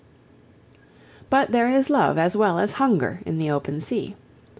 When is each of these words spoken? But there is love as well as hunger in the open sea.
But 1.29 1.51
there 1.51 1.67
is 1.67 1.91
love 1.91 2.17
as 2.17 2.35
well 2.35 2.57
as 2.57 2.71
hunger 2.81 3.19
in 3.23 3.37
the 3.37 3.51
open 3.51 3.79
sea. 3.81 4.15